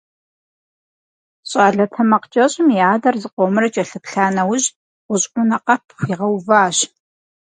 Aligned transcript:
ЩӀалэ 1.49 1.85
тэмакъкӀэщӀым 1.93 2.67
и 2.77 2.79
адэр 2.91 3.15
зыкъомрэ 3.21 3.67
кӀэлъыплъа 3.73 4.25
нэужь, 4.35 4.67
гъущӀ 5.07 5.29
Ӏунэ 5.31 5.57
къэп 5.65 5.83
хуигъэуващ. 5.97 6.77